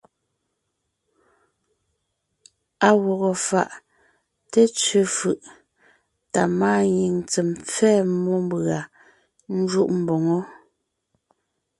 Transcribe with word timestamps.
À 2.87 2.89
gwɔgɔ 3.01 3.31
fáʼ 3.47 3.71
té 4.51 4.61
tsẅe 4.77 5.01
fʉʼ 5.15 5.39
tá 6.33 6.41
máanyìŋ 6.59 7.15
tsem 7.29 7.49
pfɛ́ɛ 7.67 7.99
mmó 8.11 8.33
mbʉ̀a 8.45 8.79
ńjúʼ 9.57 9.89
mboŋó. 10.01 10.37